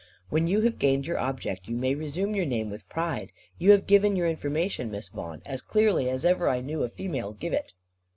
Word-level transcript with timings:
When 0.29 0.47
you 0.47 0.61
have 0.61 0.79
gained 0.79 1.05
your 1.05 1.19
object, 1.19 1.67
you 1.67 1.75
may 1.75 1.93
resume 1.93 2.33
your 2.35 2.47
name 2.47 2.71
with 2.71 2.89
pride. 2.89 3.31
You 3.59 3.69
have 3.69 3.85
given 3.85 4.15
your 4.15 4.27
information, 4.27 4.89
Miss 4.89 5.09
Vaughan, 5.09 5.43
as 5.45 5.61
clearly 5.61 6.09
as 6.09 6.25
ever 6.25 6.49
I 6.49 6.59
knew 6.59 6.81
a 6.81 6.89
female 6.89 7.33
give 7.33 7.53
it." 7.53 7.73